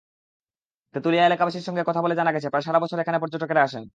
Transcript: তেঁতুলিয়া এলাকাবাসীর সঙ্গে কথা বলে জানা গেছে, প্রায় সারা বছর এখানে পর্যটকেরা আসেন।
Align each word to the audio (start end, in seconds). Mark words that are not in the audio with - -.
তেঁতুলিয়া 0.95 1.23
এলাকাবাসীর 1.25 1.65
সঙ্গে 1.67 1.83
কথা 1.87 2.01
বলে 2.03 2.15
জানা 2.19 2.31
গেছে, 2.35 2.47
প্রায় 2.51 2.65
সারা 2.67 2.79
বছর 2.83 2.97
এখানে 3.03 3.17
পর্যটকেরা 3.23 3.61
আসেন। 3.67 3.83